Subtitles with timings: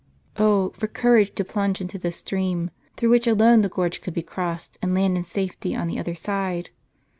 [0.37, 4.23] Oh, for courage to plunge into this stream, through which alone the gorge could be
[4.23, 6.71] crossed, and land in safety on the other side